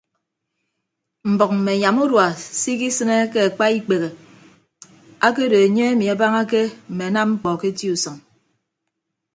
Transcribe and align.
Mbʌk 1.31 1.51
mme 1.55 1.71
anyam 1.75 1.97
urua 2.03 2.27
se 2.61 2.67
ikisịne 2.73 3.15
ke 3.31 3.39
akpa 3.47 3.65
ikpehe 3.77 4.09
akedo 5.27 5.57
enye 5.65 5.83
emi 5.93 6.05
abañake 6.13 6.61
mme 6.89 7.03
anam 7.09 7.29
mkpọ 7.33 7.49
ke 7.59 7.67
eti 7.71 7.85
usʌñ. 7.95 8.17